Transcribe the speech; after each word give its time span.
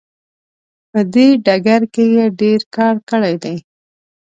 په 0.91 0.99
دې 1.13 1.27
ډګر 1.45 1.81
کې 1.93 2.03
یې 2.15 2.25
ډیر 2.39 2.59
کار 2.75 2.95
کړی 3.09 3.35
دی. 3.43 3.55